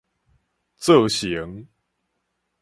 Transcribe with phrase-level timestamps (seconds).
[0.81, 1.67] 做成